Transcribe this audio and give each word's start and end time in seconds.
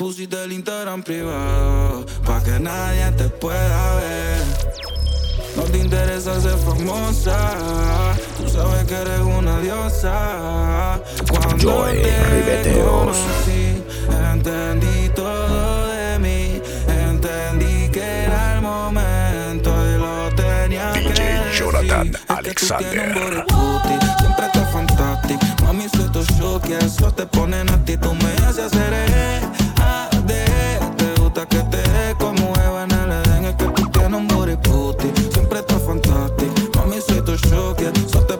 Pusiste 0.00 0.42
el 0.42 0.52
Instagram 0.52 1.02
privado 1.02 2.06
pa' 2.24 2.42
que 2.42 2.58
nadie 2.58 3.04
te 3.18 3.24
pueda 3.24 3.96
ver. 3.96 4.40
No 5.54 5.62
te 5.64 5.76
interesa 5.76 6.40
ser 6.40 6.56
famosa, 6.56 7.36
tú 8.38 8.48
sabes 8.48 8.86
que 8.86 8.94
eres 8.94 9.20
una 9.20 9.60
diosa. 9.60 11.02
Cuando 11.28 11.58
Joy, 11.58 12.00
te 12.00 12.80
conocí, 12.80 13.84
entendí 14.32 15.10
todo 15.14 15.88
de 15.88 16.18
mí, 16.18 16.62
entendí 16.88 17.90
que 17.90 18.24
era 18.24 18.54
el 18.54 18.62
momento 18.62 19.70
y 19.86 19.98
lo 19.98 20.34
tenía 20.34 20.92
DJ 20.92 21.12
que 21.12 21.22
decir. 21.22 21.52
Jonathan 21.58 22.08
es 22.08 22.20
Alexander. 22.30 23.06
Que 23.06 23.98
tú 23.98 24.06
siempre 24.18 24.46
estás 24.46 24.72
fantástico, 24.72 25.40
mami 25.62 25.86
soy 25.90 26.08
tu 26.08 26.24
show 26.38 26.58
que 26.58 26.78
eso 26.78 27.12
te 27.12 27.26
pone 27.26 27.58
a 27.58 27.84
ti, 27.84 27.98
tú 27.98 28.14
me 28.14 28.46
haces 28.46 28.64
hacer 28.64 28.94
eh 28.94 29.59
puta 31.30 31.46
que 31.46 31.58
te 31.64 31.76
dé 31.76 32.14
como 32.18 32.52
Eva 32.64 32.84
en 32.84 32.90
el 32.92 33.12
Edén. 33.12 33.44
Es 33.44 33.54
que 33.54 33.64
tú 33.66 33.88
tienes 33.90 34.18
un 34.18 34.26
booty 34.28 34.56
puti, 34.56 35.08
siempre 35.32 35.60
estás 35.60 35.82
fantástico. 35.82 36.52
Mami, 36.76 37.00
soy 37.00 37.22
tu 37.22 37.36
shock, 37.36 37.78
yeah. 37.78 37.92
so 38.08 38.20
te 38.26 38.39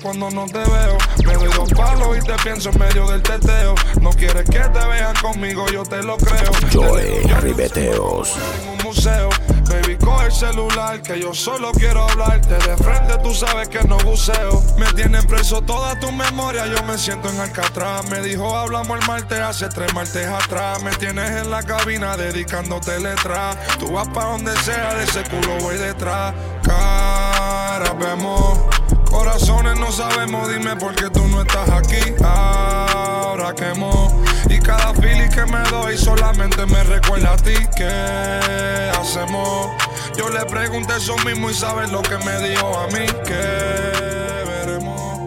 cuando 0.00 0.30
no 0.30 0.46
te 0.46 0.58
veo. 0.58 0.98
Me 1.26 1.34
doy 1.34 1.52
dos 1.54 1.70
palos 1.72 2.16
y 2.16 2.20
te 2.20 2.34
pienso 2.42 2.70
en 2.70 2.78
medio 2.78 3.06
del 3.06 3.22
teteo. 3.22 3.74
No 4.00 4.10
quieres 4.10 4.44
que 4.44 4.60
te 4.60 4.86
vean 4.86 5.14
conmigo, 5.20 5.66
yo 5.72 5.84
te 5.84 6.02
lo 6.02 6.16
creo. 6.16 6.52
Joy 6.70 7.22
Ribeteos. 7.40 8.36
En 8.36 8.68
un 8.70 8.84
museo. 8.84 9.30
Baby, 9.68 9.96
coge 9.96 10.26
el 10.26 10.32
celular 10.32 11.02
que 11.02 11.18
yo 11.18 11.32
solo 11.32 11.72
quiero 11.72 12.04
hablarte 12.08 12.54
De 12.54 12.76
frente 12.76 13.16
tú 13.22 13.32
sabes 13.32 13.68
que 13.68 13.82
no 13.84 13.96
buceo 13.98 14.62
Me 14.78 14.92
tienen 14.92 15.26
preso 15.26 15.62
toda 15.62 15.98
tu 15.98 16.12
memoria 16.12 16.66
Yo 16.66 16.82
me 16.84 16.98
siento 16.98 17.30
en 17.30 17.40
Alcatraz 17.40 18.08
Me 18.10 18.20
dijo 18.20 18.54
hablamos 18.56 19.00
el 19.00 19.06
martes 19.06 19.40
hace 19.40 19.68
tres 19.68 19.92
martes 19.94 20.26
atrás 20.26 20.82
Me 20.82 20.90
tienes 20.92 21.30
en 21.30 21.50
la 21.50 21.62
cabina 21.62 22.16
dedicándote 22.16 23.00
letras 23.00 23.56
Tú 23.78 23.92
vas 23.92 24.08
pa' 24.08 24.24
donde 24.24 24.54
sea 24.58 24.94
de 24.94 25.04
ese 25.04 25.22
culo 25.24 25.56
voy 25.60 25.76
detrás 25.76 26.34
Cara 26.62 27.92
vemos 27.94 28.73
Corazones 29.14 29.78
no 29.78 29.92
sabemos, 29.92 30.48
dime 30.48 30.74
por 30.74 30.92
qué 30.96 31.08
tú 31.08 31.24
no 31.28 31.42
estás 31.42 31.70
aquí. 31.70 32.02
Ahora 32.24 33.54
quemo. 33.54 34.10
Y 34.50 34.58
cada 34.58 34.92
feeling 34.94 35.28
que 35.28 35.46
me 35.46 35.62
doy 35.70 35.96
solamente 35.96 36.66
me 36.66 36.82
recuerda 36.82 37.34
a 37.34 37.36
ti. 37.36 37.54
¿Qué 37.76 38.90
hacemos? 39.00 39.70
Yo 40.16 40.28
le 40.30 40.44
pregunté 40.46 40.96
eso 40.96 41.16
mismo 41.18 41.48
y 41.48 41.54
sabes 41.54 41.92
lo 41.92 42.02
que 42.02 42.18
me 42.18 42.48
dijo 42.48 42.76
a 42.76 42.88
mí. 42.88 43.06
¿Qué 43.24 44.44
veremos? 44.48 45.20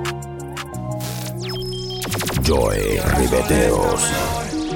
Joy 2.43 2.99
Ribeteos. 3.15 4.01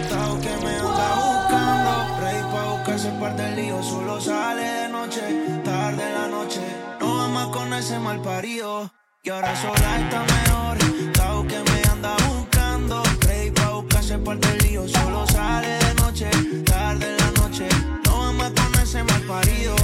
Tao 0.09 0.39
que 0.39 0.55
me 0.63 0.75
anda 0.77 1.15
buscando, 1.15 2.19
ready 2.21 2.43
pa' 2.53 2.63
buscarse 2.77 3.09
parte 3.19 3.41
del 3.43 3.55
lío. 3.57 3.83
Solo 3.83 4.21
sale 4.21 4.63
de 4.63 4.87
noche, 4.87 5.21
tarde 5.65 6.01
en 6.01 6.13
la 6.13 6.27
noche. 6.29 6.61
No 7.01 7.27
más 7.27 7.47
con 7.47 7.73
ese 7.73 7.99
mal 7.99 8.21
parido. 8.21 8.89
Y 9.23 9.29
ahora 9.29 9.55
sola 9.55 9.99
está 9.99 10.23
mejor. 10.23 11.13
Tao 11.13 11.45
que 11.45 11.59
me 11.59 11.91
anda 11.91 12.15
buscando, 12.27 13.03
ready 13.27 13.51
pa' 13.51 13.69
buscarse 13.69 14.17
parte 14.17 14.47
del 14.47 14.57
lío. 14.63 14.87
Solo 14.87 15.27
sale 15.27 15.67
de 15.67 15.93
noche, 15.93 16.27
tarde 16.65 17.05
en 17.05 17.17
la 17.17 17.31
noche. 17.39 17.67
No 18.05 18.17
va 18.17 18.31
más 18.31 18.49
con 18.49 18.81
ese 18.81 19.03
mal 19.03 19.21
parido. 19.21 19.75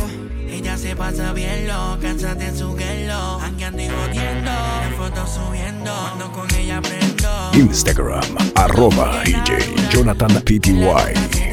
Ella 0.49 0.75
se 0.75 0.95
pasa 0.95 1.33
bien 1.33 1.67
loca, 1.67 2.15
de 2.15 2.57
su 2.57 2.73
guelo. 2.73 3.39
Anguiando 3.39 3.79
y 3.83 3.87
jodiendo, 3.87 4.51
fotos 4.97 5.29
subiendo. 5.29 5.91
Cuando 5.93 6.31
con 6.31 6.55
ella 6.55 6.81
prendo. 6.81 7.51
Instagram, 7.53 8.37
arroba 8.55 9.21
DJ 9.23 9.75
Jonathan 9.91 10.41
PTY. 10.41 11.46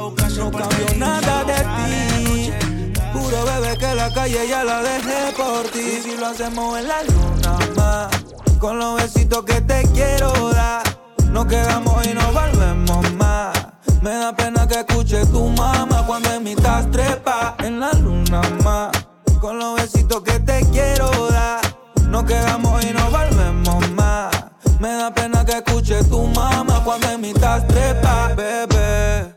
Buscarse 0.00 0.38
No 0.38 0.50
cambio 0.50 0.86
nada 0.96 1.44
de 1.44 1.54
ti. 1.54 2.52
Juro, 3.12 3.44
bebé, 3.44 3.76
que 3.78 3.94
la 3.94 4.12
calle 4.12 4.48
ya 4.48 4.64
la 4.64 4.82
dejé 4.82 5.32
por 5.36 5.62
ti. 5.68 6.00
Si 6.02 6.16
lo 6.16 6.26
hacemos 6.26 6.78
en 6.78 6.88
la 6.88 7.02
luna 7.04 7.58
más, 7.76 8.08
con 8.58 8.78
los 8.78 8.96
besitos 8.96 9.44
que 9.44 9.60
te 9.60 9.82
quiero 9.94 10.50
dar. 10.52 10.82
Nos 11.30 11.46
quedamos 11.46 12.06
y 12.06 12.14
no 12.14 12.32
volvemos 12.32 13.12
más. 13.12 13.56
Me 14.02 14.10
da 14.10 14.34
pena 14.34 14.66
que 14.68 14.80
escuche 14.80 15.24
tu 15.26 15.48
mamá 15.48 16.04
cuando 16.06 16.32
en 16.32 16.44
mitad 16.44 16.86
trepa 16.90 17.56
en 17.58 17.80
la 17.80 17.92
luna 17.94 18.40
más. 18.62 18.90
Con 19.40 19.58
los 19.58 19.76
besitos 19.76 20.22
que 20.22 20.38
te 20.40 20.64
quiero 20.70 21.10
dar. 21.30 21.60
Nos 22.08 22.24
quedamos 22.24 22.84
y 22.84 22.92
no 22.92 23.10
volvemos. 23.10 23.35
Me 24.80 24.88
da 24.88 25.10
pena 25.10 25.44
que 25.44 25.52
escuche 25.52 26.04
tu 26.04 26.26
mamá 26.26 26.82
cuando 26.84 27.08
en 27.10 27.20
mitad 27.20 27.66
trepa, 27.66 28.34
bebé. 28.36 29.34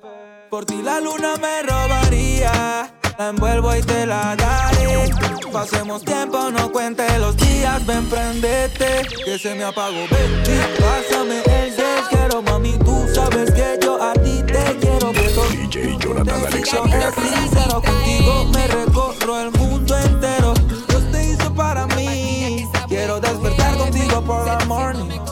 Por 0.49 0.65
ti 0.65 0.81
la 0.81 0.99
luna 0.99 1.35
me 1.37 1.63
robaría. 1.63 2.91
La 3.17 3.29
envuelvo 3.29 3.75
y 3.75 3.81
te 3.81 4.05
la 4.05 4.35
daré. 4.35 5.09
Pasemos 5.51 6.03
tiempo, 6.03 6.51
no 6.51 6.71
cuente 6.71 7.05
los 7.19 7.37
días. 7.37 7.85
Ven, 7.85 8.09
prendete, 8.09 9.07
que 9.23 9.39
se 9.39 9.55
me 9.55 9.63
apagó. 9.63 10.05
Baby, 10.11 10.59
pásame 10.79 11.41
el 11.43 11.75
desquiero, 11.75 12.41
mami. 12.41 12.73
Tú 12.79 13.07
sabes 13.13 13.51
que 13.51 13.79
yo 13.81 14.01
a 14.01 14.13
ti 14.13 14.43
te 14.45 14.77
quiero. 14.79 15.11
Que 15.11 15.29
DJ 15.67 15.97
Jonathan 15.99 16.45
Alexander. 16.47 17.13
sincero 17.13 17.81
contigo, 17.81 18.45
me 18.53 18.67
recorro 18.67 19.39
el 19.39 19.51
mundo 19.51 19.97
entero. 19.97 20.53
Dios 20.87 21.11
te 21.11 21.29
hizo 21.29 21.53
para 21.53 21.87
mí. 21.87 22.67
Quiero 22.87 23.19
despertar 23.19 23.77
contigo 23.77 24.21
por 24.21 24.45
la 24.45 24.65
morning. 24.65 25.28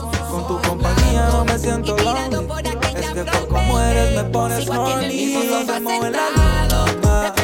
No 1.30 1.44
me 1.44 1.58
siento 1.58 1.96
lonely. 1.98 2.46
Es 2.96 3.10
que 3.10 3.24
por 3.24 3.48
como 3.48 3.80
eres 3.80 4.16
me 4.16 4.24
pones 4.30 4.68
horny. 4.68 5.14
Y 5.14 5.48
lo 5.48 5.58
hacemos 5.58 5.92
en 5.92 6.12
la 6.12 6.30
luna, 6.30 7.34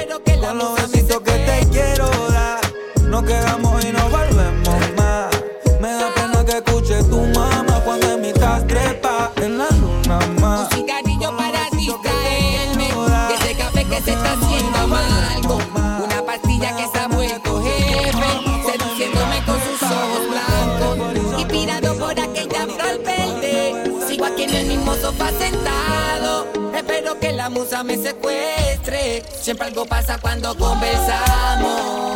con 0.40 0.58
los 0.58 0.74
besitos 0.80 1.20
que 1.20 1.32
te 1.32 1.66
quiero 1.70 2.08
dar. 2.30 2.60
Nos 3.02 3.22
quedamos 3.24 3.84
y 3.84 3.92
no 3.92 4.08
volvemos 4.08 4.78
más. 4.96 5.30
Me 5.80 5.88
da 5.92 6.14
pena 6.14 6.44
que 6.44 6.56
escuche 6.58 7.02
tu 7.04 7.20
mamá 7.20 7.80
cuando 7.84 8.12
en 8.12 8.20
mitad 8.22 8.64
trepa 8.66 9.30
en 9.36 9.58
la 9.58 9.68
luna 9.70 10.18
la 27.44 27.50
musa 27.50 27.84
me 27.84 27.98
secuestre. 27.98 29.22
Siempre 29.38 29.66
algo 29.66 29.84
pasa 29.84 30.16
cuando 30.18 30.56
conversamos. 30.56 32.13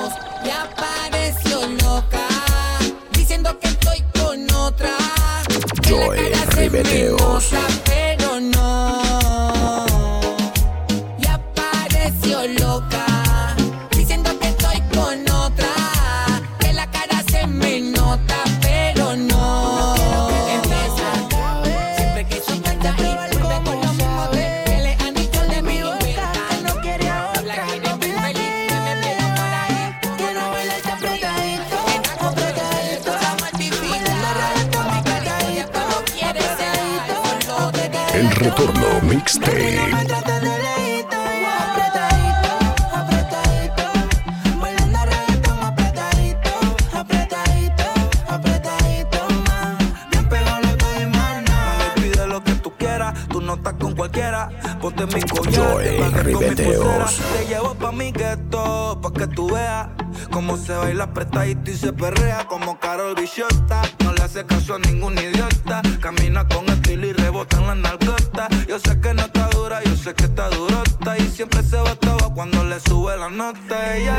Ella 73.48 74.18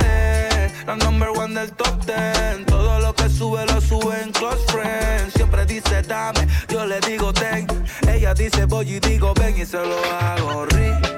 es 0.66 0.88
la 0.88 0.96
number 0.96 1.30
one 1.30 1.54
del 1.54 1.72
top 1.74 2.04
ten. 2.04 2.66
Todo 2.66 3.00
lo 3.00 3.14
que 3.14 3.30
sube 3.30 3.64
lo 3.68 3.80
sube 3.80 4.24
en 4.24 4.32
close 4.32 4.66
friends. 4.72 5.34
Siempre 5.36 5.68
dice 5.68 6.02
dame, 6.02 6.48
yo 6.68 6.84
le 6.88 7.00
digo 7.02 7.32
ten. 7.32 7.68
Ella 8.08 8.34
dice 8.34 8.66
voy 8.66 8.94
y 8.94 9.00
digo 9.00 9.36
ven 9.36 9.56
y 9.56 9.66
se 9.68 9.78
lo 9.78 9.98
hago 10.20 10.66
rico. 10.66 11.09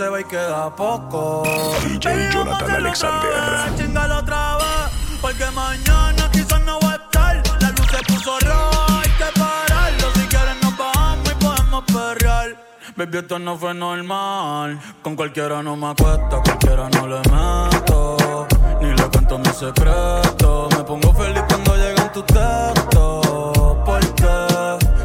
Se 0.00 0.08
va 0.08 0.18
y 0.18 0.24
queda 0.24 0.74
poco. 0.74 1.42
DJ 1.86 2.30
Jonathan 2.32 2.70
Alexander. 2.70 3.76
Chingalo 3.76 4.16
otra 4.16 4.56
vez. 4.56 5.18
Porque 5.20 5.44
mañana 5.54 6.30
quizás 6.32 6.60
no 6.62 6.80
va 6.80 6.92
a 6.92 6.94
estar. 6.94 7.42
La 7.60 7.68
luz 7.68 7.86
se 7.90 8.02
puso 8.10 8.40
roja, 8.40 9.00
hay 9.02 9.10
que 9.20 9.38
pararlo. 9.38 10.06
Si 10.14 10.20
quieres 10.32 10.56
nos 10.62 10.78
bajamos 10.78 11.30
y 11.30 11.44
podemos 11.44 11.84
perrear. 11.84 12.56
Baby, 12.96 13.18
esto 13.18 13.38
no 13.38 13.58
fue 13.58 13.74
normal. 13.74 14.80
Con 15.02 15.16
cualquiera 15.16 15.62
no 15.62 15.76
me 15.76 15.88
acuesto, 15.88 16.42
cualquiera 16.44 16.88
no 16.88 17.06
le 17.06 17.18
meto. 17.18 18.46
Ni 18.80 18.88
le 18.96 19.04
cuento 19.10 19.38
mi 19.38 19.52
secreto. 19.52 20.68
Me 20.78 20.82
pongo 20.84 21.12
feliz 21.12 21.42
cuando 21.46 21.76
llegan 21.76 22.10
tus 22.10 22.24
textos. 22.24 23.76
Porque 23.84 24.32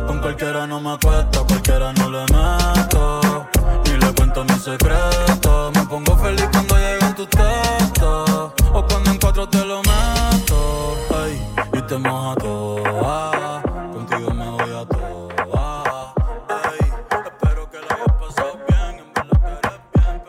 con 0.08 0.22
cualquiera 0.22 0.66
no 0.66 0.80
me 0.80 0.94
acuesto, 0.94 1.46
cualquiera 1.46 1.92
no 1.92 2.10
le 2.10 2.22
meto. 2.34 3.55
Ni 4.36 4.42
cuento 4.42 4.54
mi 4.54 4.60
secreto. 4.60 5.72
Me 5.74 5.86
pongo 5.86 6.18
feliz 6.18 6.46
cuando 6.52 6.76
llegan 6.76 7.16
tus 7.16 7.30
textos. 7.30 8.52
O 8.74 8.86
cuando 8.86 9.12
en 9.12 9.18
cuatro 9.18 9.48
te 9.48 9.64
lo 9.64 9.82
meto. 9.82 10.98
Ay, 11.24 11.42
y 11.74 11.82
te 11.84 11.98
moja 11.98 12.36
toda. 12.36 13.62
Contigo 13.94 14.32
me 14.32 14.50
voy 14.50 14.74
a 14.74 14.86
toa. 14.88 16.14
Ay, 16.50 16.80
espero 17.26 17.70
que 17.70 17.78
la 17.78 17.96
hayas 17.96 18.14
pasado 18.20 18.60
bien. 18.68 19.00
En 19.00 19.14
verdad 19.14 19.40
que 19.42 19.52
eres 19.70 19.80
bien, 19.94 20.22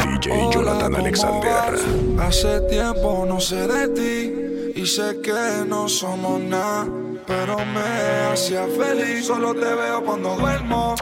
pero- 0.00 0.20
DJ 0.20 0.50
Jonathan 0.50 0.94
Alexander. 0.96 2.20
Hace 2.20 2.60
tiempo 2.62 3.26
no 3.28 3.40
sé 3.40 3.66
de 3.68 3.88
ti 3.88 4.80
y 4.80 4.86
sé 4.86 5.20
que 5.20 5.66
no 5.68 5.86
somos 5.88 6.40
nada, 6.40 6.86
pero 7.26 7.58
me 7.58 8.32
hacía 8.32 8.66
feliz. 8.68 9.26
Solo 9.26 9.52
te 9.52 9.74
veo 9.74 10.02
cuando 10.02 10.34
duermo. 10.34 10.93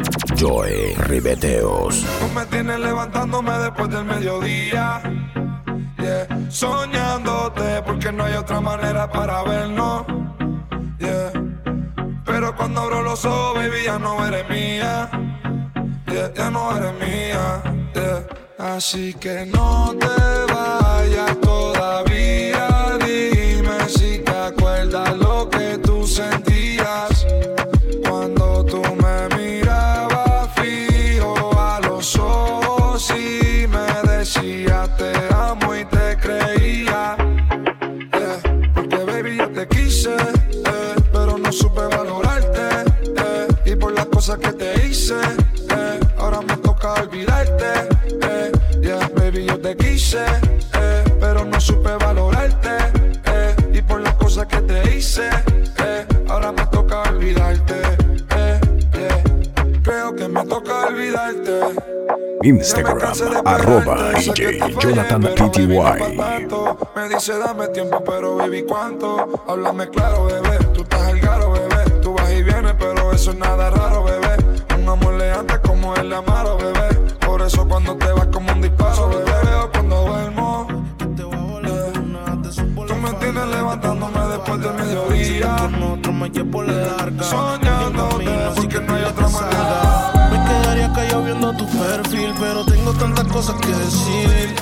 Joey 0.42 0.94
Ribeteos. 0.94 2.04
Tú 2.18 2.28
me 2.34 2.44
tienes 2.46 2.80
levantándome 2.80 3.52
después 3.58 3.88
del 3.90 4.04
mediodía. 4.04 5.00
Yeah. 5.98 6.50
Soñándote 6.50 7.80
porque 7.86 8.10
no 8.10 8.24
hay 8.24 8.34
otra 8.34 8.60
manera 8.60 9.08
para 9.08 9.44
vernos. 9.44 10.04
Yeah. 10.98 11.30
Pero 12.24 12.56
cuando 12.56 12.80
abro 12.80 13.02
los 13.02 13.24
ojos, 13.24 13.54
baby, 13.54 13.84
ya 13.84 14.00
no 14.00 14.26
eres 14.26 14.48
mía. 14.48 15.08
Yeah, 16.08 16.34
ya 16.34 16.50
no 16.50 16.76
eres 16.76 16.92
mía. 16.94 17.62
Así 18.58 19.14
que 19.14 19.46
no 19.46 19.94
te 19.96 20.52
vayas 20.52 21.40
todavía. 21.40 22.98
Dime 22.98 23.88
si 23.88 24.18
te 24.18 24.32
acuerdas 24.32 25.16
lo 25.18 25.48
que 25.48 25.78
tú 25.78 26.04
sentías. 26.04 26.51
Instagram, 62.42 62.98
arroba 63.44 64.12
DJ 64.14 64.58
Jonathan 64.80 65.22
PTY. 65.22 65.68
Me 66.96 67.08
dice 67.08 67.38
dame 67.38 67.68
tiempo, 67.68 68.02
pero 68.04 68.36
baby, 68.36 68.64
¿cuánto? 68.64 69.42
Háblame 69.46 69.88
claro, 69.88 70.24
bebé. 70.24 70.58
Tú 70.74 70.82
estás 70.82 71.02
al 71.02 71.20
garo, 71.20 71.52
bebé. 71.52 71.90
Tú 72.02 72.14
vas 72.14 72.32
y 72.32 72.42
vienes, 72.42 72.74
pero 72.78 73.12
eso 73.12 73.30
es 73.30 73.36
nada 73.38 73.70
raro, 73.70 74.04
bebé. 74.04 74.36
Un 74.76 74.88
amor 74.88 75.14
leante 75.14 75.58
como 75.60 75.94
el 75.94 76.12
amaro, 76.12 76.58
bebé. 76.58 76.88
Por 77.24 77.42
eso 77.42 77.66
cuando 77.68 77.96
te 77.96 78.10
vas 78.12 78.26
como 78.26 78.52
un 78.52 78.60
disparo, 78.60 79.08
bebé. 79.08 79.32
Veo 79.44 79.70
cuando 79.70 80.04
duermo. 80.04 80.66
Tú 82.86 82.94
me 82.96 83.12
tienes 83.14 83.46
levantándome 83.46 84.20
después 84.28 84.60
del 84.60 84.74
mediodía. 84.74 85.56
otro 85.92 86.12
me 86.12 86.28
llevo 86.28 86.62
la 86.62 86.72
larga. 86.72 87.61
Cosas 93.42 93.60
que 93.60 93.74
decir. 93.74 94.54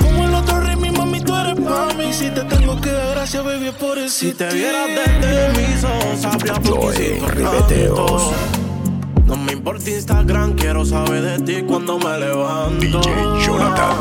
Como 0.00 0.24
el 0.24 0.34
otro 0.34 0.60
rey, 0.60 0.76
mi 0.76 0.90
mami, 0.90 1.20
tú 1.20 1.34
eres 1.34 1.58
pa' 1.58 1.92
mí. 1.94 2.12
Si 2.12 2.30
te 2.30 2.42
tengo 2.44 2.80
que 2.80 2.92
dar 2.92 3.14
gracias, 3.16 3.44
baby, 3.44 3.66
es 3.68 3.74
por 3.74 3.98
eso. 3.98 4.14
Si 4.16 4.32
te 4.32 4.46
vieras 4.54 4.88
desde 4.88 5.48
mis 5.60 5.82
ojos, 5.82 6.20
sabría 6.20 6.54
por 6.54 6.94
qué. 6.94 7.90
No 9.26 9.36
me 9.36 9.52
importa 9.52 9.90
Instagram, 9.90 10.52
quiero 10.52 10.84
saber 10.84 11.22
de 11.22 11.40
ti 11.40 11.66
cuando 11.66 11.98
me 11.98 12.18
levanto. 12.18 13.00
DJ 13.00 13.46
Jonathan 13.46 13.96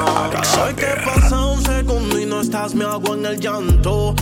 Hoy 0.65 0.73
que 0.75 0.87
pasa 1.03 1.45
un 1.45 1.63
segundo 1.63 2.19
y 2.19 2.25
no 2.25 2.41
estás, 2.41 2.75
me 2.75 2.85
hago 2.85 3.15
en 3.15 3.25
el 3.25 3.39
llanto. 3.39 4.13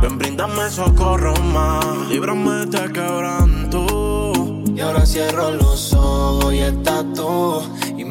Ven, 0.00 0.18
bríndame 0.18 0.70
socorro 0.70 1.34
más, 1.52 2.08
líbrame 2.08 2.66
de 2.66 2.92
quebranto. 2.92 4.32
Y 4.76 4.80
ahora 4.80 5.06
cierro 5.06 5.50
los 5.52 5.92
ojos 5.94 6.52
y 6.52 6.58
estás 6.58 7.04
tú. 7.14 7.62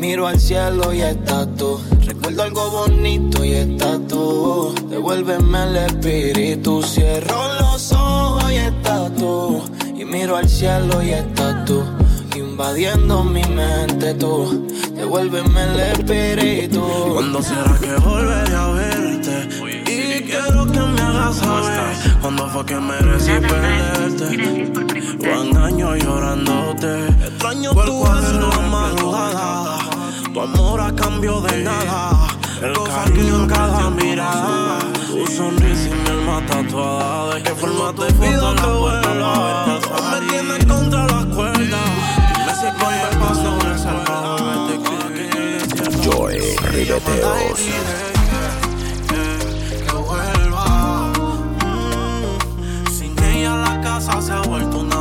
Y 0.06 0.10
miro 0.10 0.28
al 0.28 0.40
cielo 0.40 0.94
y 0.94 1.02
estás 1.02 1.48
tú. 1.58 1.82
Recuerdo 2.06 2.44
algo 2.44 2.70
bonito 2.70 3.44
y 3.44 3.54
estás 3.54 4.00
tú. 4.08 4.76
Devuélveme 4.88 5.64
el 5.64 5.78
espíritu. 5.78 6.84
Cierro 6.84 7.48
los 7.60 7.92
ojos 7.92 8.52
y 8.52 8.58
estás 8.58 9.16
tú. 9.16 9.64
Y 9.98 10.06
miro 10.06 10.38
al 10.38 10.48
cielo 10.48 11.02
y 11.02 11.10
estás 11.10 11.66
tú. 11.66 11.84
Invadiendo 12.36 13.24
mi 13.24 13.42
mente 13.46 14.14
tú. 14.14 14.68
Devuélveme 14.94 15.64
el 15.64 15.80
espíritu. 15.80 16.84
¿Cuándo 17.14 17.42
será 17.42 17.76
que 17.82 17.96
volveré 17.96 18.56
a 18.56 18.68
verte? 18.68 19.50
Y 19.92 20.22
quiero 20.22 20.72
que 20.72 20.80
me 20.82 21.02
hagas 21.02 21.38
saber 21.38 22.20
cuándo 22.22 22.48
fue 22.50 22.64
que 22.64 22.76
merecí 22.76 23.32
perderte. 23.42 24.72
Van 25.28 25.58
años 25.58 25.98
llorándote. 26.04 27.08
Extraño 27.26 27.72
tu 27.72 28.04
beso 28.04 28.50
la 28.52 28.68
madrugada. 28.70 29.85
Tu 30.36 30.42
amor 30.42 30.82
a 30.82 30.94
cambio 30.94 31.40
de 31.40 31.64
nada. 31.64 32.28
El 32.62 32.74
cariño 32.74 33.44
en 33.44 33.48
cada 33.48 33.90
mirada. 33.90 34.80
Tu 35.08 35.26
sonrisa 35.28 35.88
y 35.88 35.94
mi 35.94 36.10
alma 36.10 36.46
tatuada. 36.46 37.36
¿De 37.36 37.44
qué 37.44 37.52
forma 37.52 37.94
te 37.94 38.12
pido 38.16 38.54
que 38.54 38.66
vuelva? 38.66 39.80
Me 40.12 40.28
tienes 40.28 40.66
contra 40.66 41.08
las 41.08 41.26
cuerdas. 41.28 41.90
Dime 42.36 42.54
si 42.54 42.68
paso 43.18 43.48
en 43.62 43.66
el 43.66 43.76
escribí 44.74 46.06
Joey 46.06 46.58
Ribeteos. 46.70 47.60
que 49.88 49.96
vuelva. 49.96 50.66
Mm, 51.64 52.92
Sin 52.92 53.24
ella 53.24 53.56
la 53.56 53.80
casa 53.80 54.22
se 54.22 54.34
ha 54.34 54.42
vuelto 54.42 54.80
una 54.80 54.95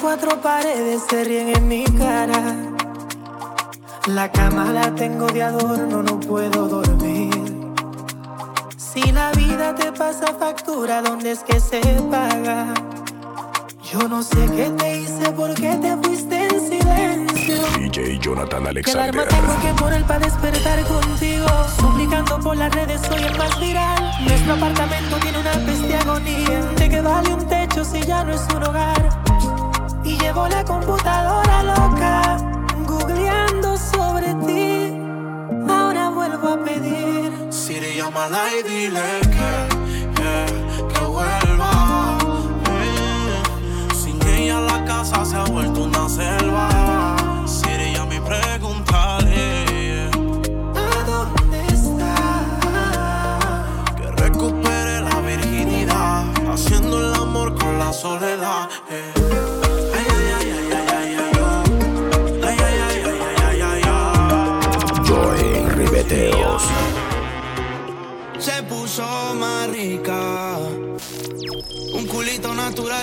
Cuatro 0.00 0.40
paredes 0.40 1.02
se 1.08 1.24
ríen 1.24 1.56
en 1.56 1.68
mi 1.68 1.84
cara. 1.84 2.54
La 4.06 4.30
cama 4.30 4.70
la 4.72 4.94
tengo 4.94 5.26
de 5.26 5.42
adorno, 5.42 6.02
no 6.02 6.20
puedo 6.20 6.68
dormir. 6.68 7.32
Si 8.76 9.00
la 9.12 9.30
vida 9.32 9.74
te 9.74 9.90
pasa 9.92 10.34
factura, 10.38 11.02
¿dónde 11.02 11.32
es 11.32 11.40
que 11.40 11.58
se 11.60 11.80
paga? 12.10 12.72
Yo 13.92 14.08
no 14.08 14.22
sé 14.22 14.36
qué 14.54 14.70
te 14.76 14.98
hice, 15.00 15.30
por 15.32 15.54
qué 15.54 15.74
te 15.76 15.96
fuiste 15.96 16.46
en 16.46 16.60
silencio. 16.60 17.56
DJ 17.78 18.18
Jonathan 18.18 18.64
¿Qué 18.82 18.90
alarma 18.90 19.22
Alexander. 19.22 19.28
tengo 19.28 19.60
que 19.62 19.82
poner 19.82 20.04
para 20.04 20.18
despertar 20.20 20.84
contigo? 20.84 21.48
Suplicando 21.80 22.38
por 22.40 22.56
las 22.56 22.74
redes, 22.74 23.00
soy 23.08 23.22
el 23.22 23.36
más 23.38 23.58
viral. 23.58 24.12
Nuestro 24.26 24.54
apartamento 24.54 25.16
tiene 25.20 25.38
una 25.40 25.52
peste 25.52 25.96
agonía. 25.96 26.60
¿De 26.76 26.88
qué 26.88 27.00
vale 27.00 27.34
un 27.34 27.48
techo 27.48 27.84
si 27.84 28.00
ya 28.02 28.24
no 28.24 28.32
es 28.34 28.46
un 28.54 28.62
hogar? 28.62 29.25
Llevo 30.26 30.48
la 30.48 30.64
computadora 30.64 31.62
loca, 31.62 32.36
googleando 32.84 33.78
sobre 33.78 34.34
ti. 34.44 34.92
Ahora 35.68 36.10
vuelvo 36.10 36.48
a 36.48 36.64
pedir. 36.64 37.46
Siri, 37.48 37.94
llámala 37.94 38.42
y 38.58 38.68
dile 38.68 39.20
que, 39.20 39.50
yeah, 40.20 40.88
que 40.88 41.04
vuelva. 41.04 42.18
Yeah. 42.66 43.94
Sin 43.94 44.20
ella 44.26 44.58
la 44.62 44.84
casa 44.84 45.24
se 45.24 45.36
ha 45.36 45.44
vuelto 45.44 45.84
una 45.84 46.08
selva. 46.08 47.14
Siri, 47.46 47.92
ya 47.94 48.04
me 48.04 48.20
preguntaré. 48.20 49.56
haciendo 56.56 56.98
el 56.98 57.14
amor 57.14 57.54
con 57.58 57.78
la 57.78 57.92
soledad. 57.92 58.68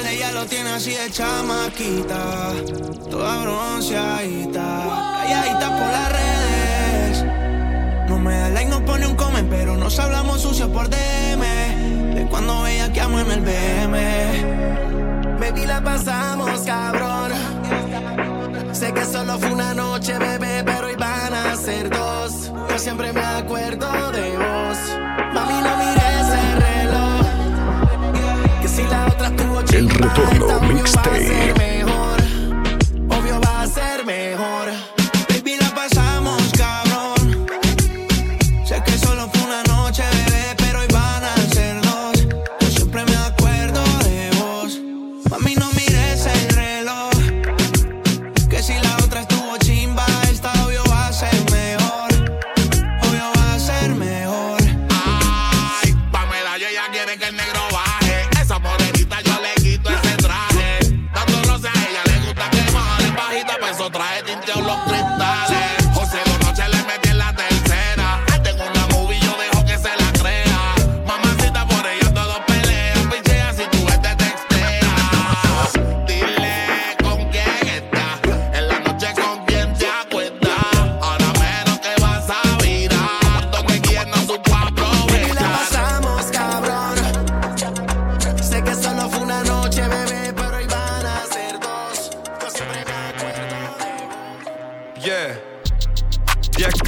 Ella 0.02 0.32
lo 0.32 0.46
tiene 0.46 0.72
así 0.72 0.92
de 0.92 1.10
chamaquita. 1.12 2.52
Toda 3.10 3.42
bronceadita, 3.42 4.64
calladita 5.18 5.70
por 5.70 5.88
las 5.88 6.12
redes. 6.12 7.26
No 8.10 8.20
me 8.20 8.38
da 8.38 8.50
like, 8.50 8.70
no 8.70 8.84
pone 8.86 9.08
un 9.08 9.16
comen, 9.16 9.48
pero 9.50 9.78
nos 9.78 9.98
hablamos 10.00 10.42
sucio 10.42 10.72
por 10.72 10.90
DM. 10.90 12.16
De 12.16 12.28
cuando 12.30 12.64
veía 12.64 12.92
que 12.92 13.02
amo 13.02 13.20
en 13.20 13.32
el 13.32 13.42
BM. 13.42 15.40
Baby, 15.40 15.66
la 15.66 15.84
pasamos, 15.84 16.62
cabrón. 16.62 17.32
Sé 18.72 18.94
que 18.94 19.06
solo 19.06 19.38
fue 19.40 19.52
una 19.52 19.74
noche, 19.74 20.18
bebé, 20.18 20.64
pero 20.66 20.88
van 20.98 21.34
a 21.34 21.56
ser 21.56 21.90
dos. 21.90 22.52
Yo 22.70 22.80
siempre 22.80 23.14
me 23.14 23.22
acuerdo 23.22 24.12
de 24.12 24.38
vos. 24.38 25.23
El 29.72 29.90
retorno 29.90 30.60
mixtape. 30.62 31.54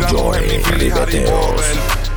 Joey. 0.10 0.64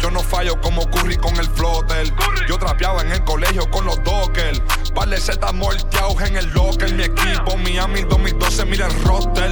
Yo 0.01 0.11
no 0.11 0.21
fallo 0.21 0.61
como 0.61 0.88
Curry 0.90 1.16
con 1.16 1.37
el 1.37 1.49
flotter. 1.51 2.12
Yo 2.49 2.59
trapeaba 2.59 3.03
en 3.03 3.12
el 3.12 3.25
colegio 3.25 3.68
con 3.71 3.85
los 3.85 4.03
Dockers. 4.05 4.62
Par 4.94 5.09
de 5.09 5.18
zetas 5.18 5.53
molteados 5.55 6.21
en 6.23 6.37
el 6.37 6.47
locker. 6.51 6.92
Mi 6.94 7.05
equipo 7.05 7.57
Miami 7.57 8.03
2012, 8.03 8.64
mira 8.66 8.87
el 8.87 9.03
roster. 9.03 9.51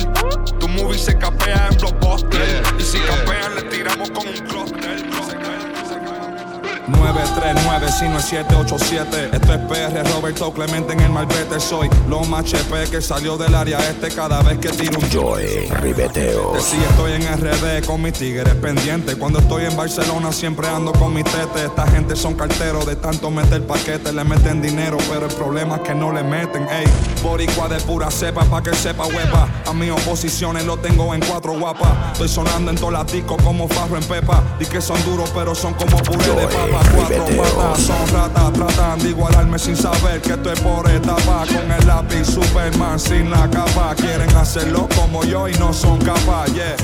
Tu 0.58 0.68
movie 0.68 0.98
se 0.98 1.16
capea 1.18 1.68
en 1.70 1.76
blockbuster. 1.78 2.62
y 2.78 2.82
si 2.82 2.98
capean, 3.00 3.54
le 3.56 3.62
tiramos 3.62 4.10
con 4.10 4.26
un 4.28 4.38
clúster. 4.46 5.25
939, 6.88 7.88
si 7.90 8.08
no 8.08 8.18
es 8.18 8.24
787. 8.26 9.30
Esto 9.32 9.54
es 9.54 9.60
PR, 9.60 10.12
Roberto 10.12 10.52
Clemente 10.52 10.92
en 10.92 11.00
el 11.00 11.10
Malvete. 11.10 11.58
Soy 11.58 11.88
lo 12.08 12.20
más 12.24 12.44
chepe 12.44 12.88
que 12.90 13.00
salió 13.00 13.36
del 13.36 13.54
área 13.54 13.78
este 13.90 14.08
cada 14.08 14.40
vez 14.42 14.58
que 14.58 14.68
tiro 14.68 14.98
un 14.98 15.10
Joey 15.10 15.68
Ribeteos. 15.80 16.62
Si 16.62 16.76
estoy 16.76 17.12
en 17.14 17.22
RD 17.22 17.84
con 17.86 18.02
mis 18.02 18.12
tigres 18.12 18.54
pendientes. 18.54 19.16
Cuando 19.16 19.40
estoy 19.40 19.64
en 19.64 19.76
Barcelona 19.76 20.30
siempre 20.30 20.68
ando 20.68 20.92
con 20.92 21.12
mis 21.12 21.24
tetes. 21.24 21.62
Esta 21.62 21.86
gente 21.88 22.14
son 22.14 22.34
carteros 22.34 22.86
de 22.86 22.94
tanto 22.96 23.30
meter 23.30 23.66
paquete. 23.66 24.12
Le 24.12 24.22
meten 24.22 24.62
dinero, 24.62 24.96
pero 25.10 25.26
el 25.26 25.34
problema 25.34 25.76
es 25.76 25.82
que 25.82 25.94
no 25.94 26.12
le 26.12 26.22
meten. 26.22 26.68
Ey, 26.68 26.86
boricua 27.22 27.68
de 27.68 27.80
pura 27.80 28.10
cepa 28.10 28.44
pa' 28.44 28.62
que 28.62 28.74
sepa 28.74 29.06
huepa. 29.06 29.48
A 29.66 29.72
mis 29.72 29.90
oposiciones 29.90 30.64
lo 30.64 30.76
tengo 30.76 31.12
en 31.14 31.20
cuatro 31.20 31.58
guapas. 31.58 32.12
Estoy 32.12 32.28
sonando 32.28 32.70
en 32.70 32.76
tolatico 32.76 33.36
como 33.38 33.66
farro 33.66 33.96
en 33.96 34.04
pepa. 34.04 34.42
Y 34.60 34.66
que 34.66 34.80
son 34.80 35.02
duros, 35.04 35.30
pero 35.34 35.54
son 35.54 35.74
como 35.74 35.96
puré 35.98 36.26
de 36.26 36.46
papa. 36.46 36.75
Cuatro 36.94 37.26
Ribeteos. 37.26 37.52
patas 37.52 37.80
son 37.80 38.06
ratas. 38.08 38.52
Tratan 38.52 38.98
de 38.98 39.08
igualarme 39.10 39.58
sin 39.58 39.76
saber 39.76 40.20
que 40.20 40.32
estoy 40.32 40.56
por 40.56 40.88
etapa. 40.90 41.44
Con 41.46 41.70
el 41.72 41.86
lápiz 41.86 42.26
Superman 42.26 42.98
sin 42.98 43.30
la 43.30 43.48
capa. 43.50 43.94
Quieren 43.94 44.34
hacerlo 44.36 44.88
como 44.94 45.24
yo 45.24 45.48
y 45.48 45.54
no 45.54 45.72
son 45.72 45.98
capaces. 45.98 46.54
Yeah. 46.54 46.76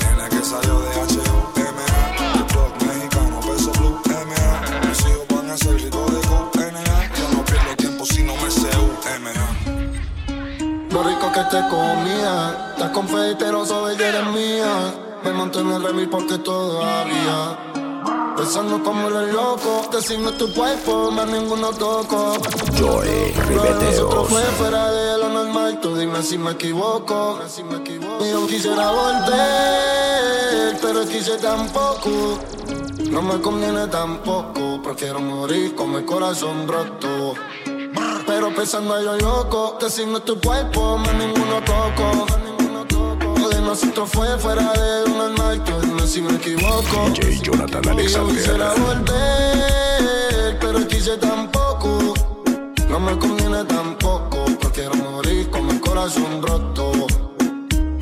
Nena 0.00 0.28
que 0.28 0.42
salió 0.42 0.80
de 0.80 0.90
H.U.M.A. 0.90 2.34
El 2.34 2.48
rock 2.48 2.82
mexicano, 2.82 3.40
peso 3.40 3.72
blue, 3.72 4.00
M.A. 4.06 4.86
Mis 4.86 5.00
hijos 5.00 5.26
van 5.34 5.50
a 5.50 5.56
ser 5.56 5.74
ricos 5.74 6.12
de 6.12 6.20
Q.N.A. 6.28 7.16
Yo 7.16 7.28
no 7.36 7.44
pierdo 7.44 7.76
tiempo 7.76 8.06
si 8.06 8.22
no 8.22 8.34
me 8.36 8.50
sé 8.50 8.68
U.M.A. 8.68 10.92
Lo 10.92 11.02
rico 11.02 11.32
que 11.32 11.40
te 11.50 11.60
comía. 11.68 12.70
Estás 12.72 12.90
con 12.90 13.08
fe, 13.08 13.34
pero 13.38 13.66
sabes 13.66 13.96
que 13.96 14.08
eres 14.08 14.26
mía. 14.28 14.94
Me 15.24 15.32
mantengo 15.32 15.76
en 15.76 15.82
remil 15.82 16.08
porque 16.08 16.38
todavía. 16.38 17.58
Pensando 18.36 18.82
como 18.82 19.08
el 19.08 19.32
loco. 19.32 19.88
Que 19.90 20.02
si 20.02 20.18
no 20.18 20.30
es 20.30 20.38
tu 20.38 20.52
cuerpo, 20.52 21.10
más 21.10 21.26
ninguno 21.26 21.70
toco. 21.70 22.34
Nosotros 22.38 23.06
Ribeteos. 23.48 24.28
fue 24.28 24.42
fuera 24.58 24.92
de 24.92 25.18
lo 25.18 25.28
normal. 25.28 25.80
Tú 25.80 25.96
dime 25.96 26.22
si 26.22 26.36
me 26.38 26.52
equivoco. 26.52 27.38
Y 28.20 28.30
yo 28.30 28.46
quisiera 28.46 28.90
volver, 28.90 30.78
pero 30.80 31.06
quise 31.06 31.36
tampoco. 31.38 32.38
No 33.10 33.22
me 33.22 33.40
conviene 33.40 33.86
tampoco. 33.86 34.82
Prefiero 34.82 35.20
morir 35.20 35.74
con 35.74 35.94
el 35.94 36.04
corazón 36.04 36.68
roto. 36.68 37.34
Pero 38.26 38.54
pensando 38.54 39.00
yo 39.00 39.16
loco, 39.16 39.78
que 39.78 39.88
si 39.88 40.04
no 40.04 40.18
es 40.18 40.24
tu 40.24 40.38
cuerpo, 40.40 40.98
más 40.98 41.14
ninguno 41.14 41.62
toco. 41.64 42.26
Nosotros 43.96 44.26
fue 44.26 44.38
fuera 44.38 44.72
de 44.74 45.08
normal. 45.08 45.64
Tú 45.64 45.72
dime 45.80 46.06
si 46.06 46.20
me 46.20 46.34
equivoco. 46.34 47.08
DJ 47.14 47.40
Jonathan 47.40 47.98
Y 47.98 48.08
yo 48.08 48.28
quisiera 48.28 48.72
Alexander. 48.72 49.04
volver, 49.06 50.58
pero 50.60 50.86
quise 50.86 51.16
tampoco. 51.16 52.12
No 52.90 53.00
me 53.00 53.16
conviene 53.18 53.64
tampoco, 53.64 54.44
porque 54.60 54.82
quiero 54.82 54.96
morir 54.96 55.48
con 55.48 55.70
el 55.70 55.80
corazón 55.80 56.42
roto. 56.42 57.06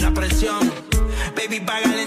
La 0.00 0.12
presión, 0.12 0.68
baby, 1.36 1.60
paga 1.60 1.84
el 1.84 2.00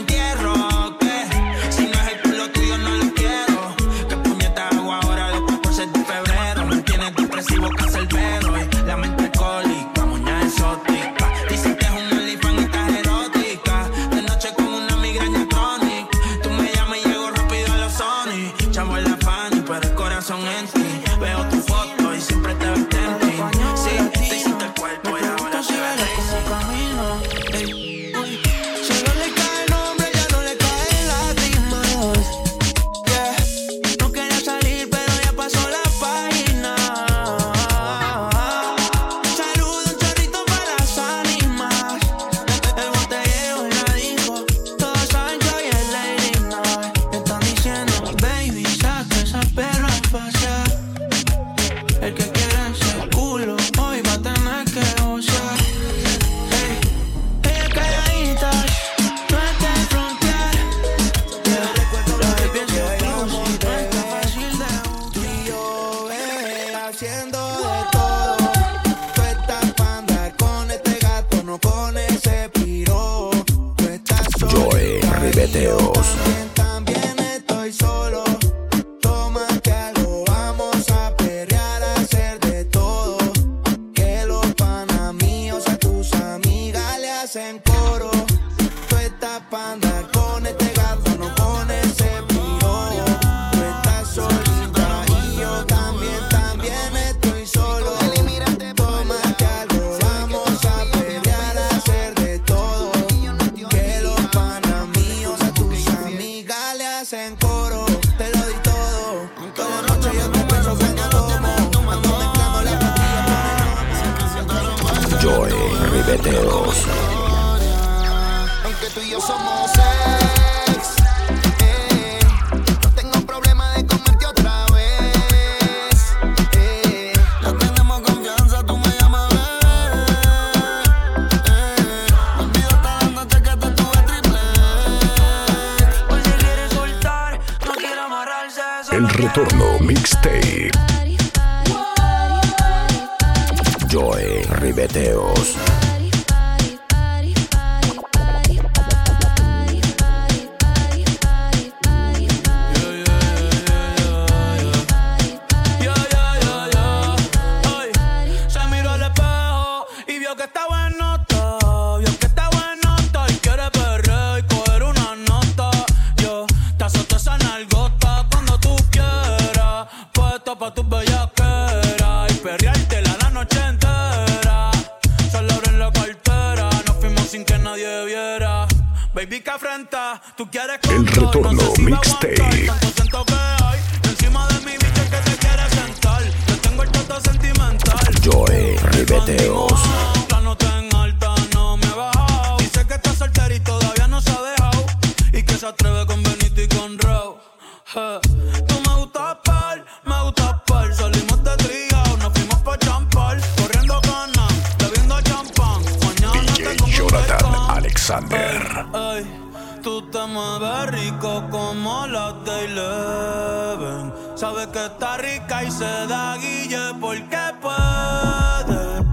te 210.60 210.65
mueves 210.65 210.91
rico 210.91 211.43
como 211.52 212.08
la 212.08 212.34
de 212.34 212.65
Eleven. 212.65 214.13
Sabes 214.36 214.67
que 214.67 214.86
está 214.86 215.17
rica 215.17 215.63
y 215.63 215.72
se 215.72 216.08
da 216.08 216.36
guille 216.38 216.93
porque 217.00 217.38
puede. 217.62 219.04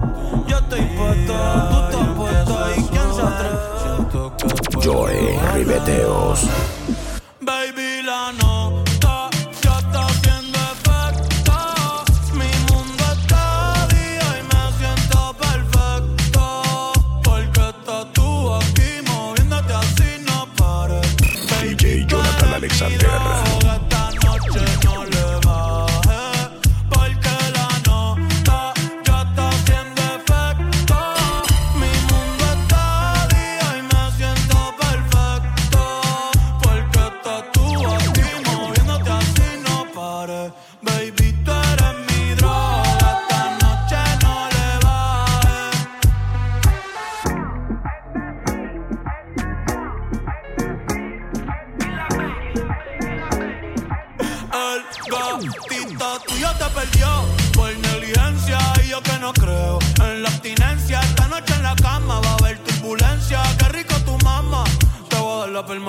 Yo 0.47 0.57
estoy 0.57 0.81
puesto, 0.81 1.33
tú 1.69 1.77
estás 1.83 2.07
puesto 2.15 2.71
y 2.77 2.83
quién 2.83 3.13
se 3.13 3.21
atreve. 3.21 3.55
Joy 4.81 5.39
Ribeteos. 5.53 6.39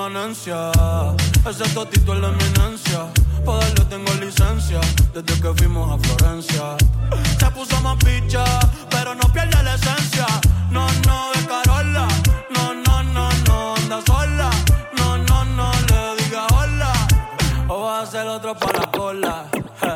Permanencia. 0.06 0.70
Ese 1.48 1.64
totito 1.74 2.14
es 2.14 2.20
la 2.20 2.28
eminencia. 2.28 3.06
Para 3.44 3.58
darle 3.58 3.84
tengo 3.86 4.14
licencia 4.24 4.80
desde 5.12 5.40
que 5.40 5.54
fuimos 5.54 5.90
a 5.90 5.98
Florencia. 5.98 6.76
Se 7.38 7.50
puso 7.50 7.80
más 7.80 7.96
picha, 7.96 8.44
pero 8.90 9.14
no 9.14 9.32
pierde 9.32 9.62
la 9.62 9.74
esencia. 9.74 10.26
No, 10.70 10.86
no, 11.06 11.32
de 11.34 11.46
Carola. 11.46 12.08
No, 12.50 12.74
no, 12.74 13.02
no, 13.02 13.28
no, 13.46 13.74
anda 13.76 14.00
sola. 14.06 14.50
No, 14.96 15.18
no, 15.18 15.44
no, 15.44 15.70
le 15.88 16.22
diga 16.22 16.46
hola. 16.54 16.92
O 17.68 17.84
vas 17.84 18.00
a 18.00 18.02
hacer 18.02 18.26
otro 18.28 18.54
para 18.56 18.80
la 18.80 18.90
cola. 18.90 19.44
Je, 19.80 19.92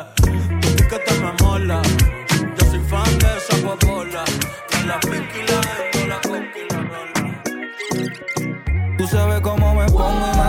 Tu 0.61 0.75
piquete 0.75 1.13
me 1.19 1.31
mola. 1.43 1.81
Yo 2.57 2.65
soy 2.69 2.83
fan 2.89 3.17
de 3.19 3.27
esa 3.37 3.55
popola. 3.65 4.23
Con 4.71 4.87
la 4.87 4.99
pinky, 4.99 5.41
la 5.47 5.61
la 5.61 5.85
y 5.93 6.07
la 6.07 6.19
rola. 6.19 7.21
Tú 8.97 9.07
sabes 9.07 9.41
cómo 9.41 9.60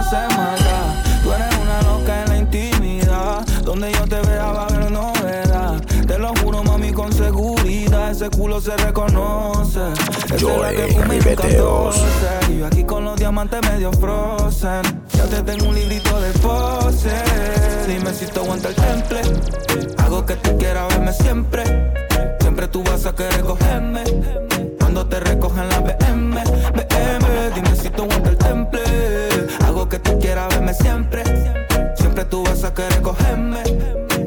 hace 0.02 0.36
maldad. 0.36 1.22
Tú 1.22 1.32
eres 1.32 1.56
una 1.62 1.82
loca 1.82 2.22
en 2.22 2.28
la 2.28 2.36
intimidad. 2.38 3.46
Donde 3.64 3.92
yo 3.92 4.04
te 4.06 4.20
vea 4.22 4.52
va 4.52 4.62
a 4.62 4.66
haber 4.66 4.90
novedad. 4.90 5.80
Te 6.06 6.18
lo 6.18 6.34
juro, 6.42 6.62
mami, 6.64 6.92
con 6.92 7.12
seguridad. 7.12 8.10
Ese 8.10 8.28
culo 8.30 8.60
se 8.60 8.76
reconoce. 8.76 9.80
Joy 10.38 10.76
nunca 10.76 11.04
Ribeteos. 11.08 11.96
Y 12.50 12.58
yo 12.58 12.66
aquí 12.66 12.84
con 12.84 13.04
los 13.04 13.16
diamantes 13.16 13.60
medio 13.70 13.92
frozen. 13.92 14.82
Ya 15.14 15.24
te 15.26 15.42
tengo 15.42 15.68
un 15.68 15.74
librito 15.74 16.20
de 16.20 16.30
pose. 16.40 17.10
Dime 17.86 18.12
si 18.12 18.26
te 18.26 18.40
aguanta 18.40 18.68
el 18.68 18.74
temple. 18.74 19.20
Hago 19.98 20.26
que 20.26 20.36
tú 20.36 20.58
quieras 20.58 20.88
verme 20.88 21.12
siempre. 21.12 21.64
Siempre 22.40 22.68
tú 22.68 22.82
vas 22.82 23.06
a 23.06 23.14
querer 23.14 23.40
cogerme. 23.42 24.02
Cuando 24.92 25.08
te 25.08 25.20
recogen 25.20 25.70
la 25.70 25.80
BM, 25.80 26.34
BM. 26.34 27.50
Dime 27.54 27.76
si 27.76 27.88
te 27.88 28.02
aguanta 28.02 28.28
el 28.28 28.36
temple. 28.36 28.82
Hago 29.64 29.88
que 29.88 29.98
tú 29.98 30.18
quieras 30.18 30.48
verme 30.50 30.74
siempre. 30.74 31.22
Siempre 31.96 32.26
tú 32.26 32.44
vas 32.44 32.62
a 32.62 32.74
querer 32.74 33.00
cogerme. 33.00 33.62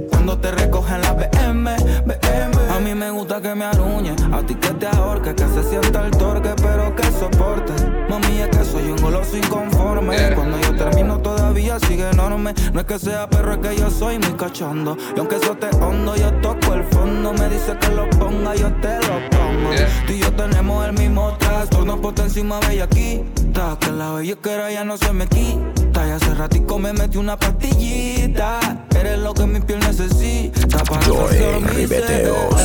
Cuando 0.10 0.40
te 0.40 0.50
recogen 0.50 1.04
la 1.04 1.14
BM, 1.14 1.70
BM. 2.08 2.72
A 2.76 2.80
mí 2.80 2.96
me 2.96 3.12
gusta 3.12 3.40
que 3.40 3.54
me 3.54 3.66
aruñe. 3.66 4.16
A 4.34 4.42
ti 4.42 4.56
que 4.56 4.70
te 4.70 4.88
ahorque, 4.88 5.36
que 5.36 5.48
se 5.50 5.70
sienta 5.70 6.04
el 6.04 6.12
torque, 6.18 6.50
pero 6.60 6.96
que 6.96 7.04
soporte. 7.12 7.74
Mami, 8.10 8.42
es 8.42 8.50
que 8.50 8.66
soy 8.66 8.90
un 8.90 8.98
goloso 8.98 9.38
inconforme. 9.38 10.16
Y 10.16 10.34
Cuando 10.34 10.60
yo 10.60 10.76
termino 10.76 11.20
todavía 11.20 11.78
sigue 11.80 12.10
enorme. 12.10 12.56
No 12.74 12.80
es 12.80 12.86
que 12.88 12.98
sea 12.98 13.30
perro, 13.30 13.54
es 13.54 13.60
que 13.60 13.76
yo 13.78 13.92
soy 13.92 14.18
muy 14.18 14.34
cachondo. 14.34 14.98
Y 15.16 15.20
aunque 15.20 15.36
eso 15.36 15.56
te 15.58 15.68
hondo, 15.78 16.16
yo 16.16 16.25
trastorno 22.36 22.60
por 22.60 22.60
encima 22.60 22.60
bellaquita. 22.60 23.78
Que 23.80 23.92
la 23.92 24.54
era 24.54 24.72
ya 24.72 24.84
no 24.84 24.98
se 24.98 25.14
me 25.14 25.28
quita. 25.28 26.08
Y 26.08 26.12
hace 26.12 26.34
ratico 26.34 26.78
me 26.80 26.94
metí 26.94 27.18
una 27.18 27.38
pastillita. 27.38 28.60
Eres 28.98 29.20
lo 29.20 29.34
que 29.34 29.46
mi 29.46 29.60
piel 29.62 29.80
necesita 29.80 30.84
para 30.84 31.06
Joey 31.06 31.64
Ribeteos. 31.76 32.62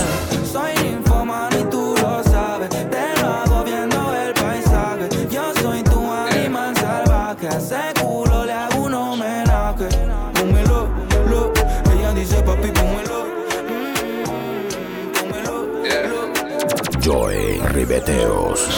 Soy 0.50 0.72
infomano 0.87 1.59
y 1.59 1.64
tú 1.70 1.94
lo 2.00 2.24
sabes. 2.24 2.68
Te 2.68 3.20
lo 3.20 3.28
hago 3.28 3.64
viendo 3.64 4.14
el 4.14 4.35
paisaje. 4.35 5.09
Yo 5.30 5.52
soy 5.62 5.83
tu 5.85 6.11
animal 6.11 6.76
salvaje. 6.76 7.48
Hace 7.48 7.80
culo 8.00 8.44
le 8.44 8.52
hago 8.52 8.85
un 8.85 8.94
homenaje. 8.94 9.88
Pónmelo, 10.35 10.88
lo. 11.28 11.52
Ella 11.92 12.12
dice 12.14 12.42
papi, 12.42 12.70
pónmelo. 12.72 13.20
Joey 17.02 17.61
Ribeteos. 17.72 18.68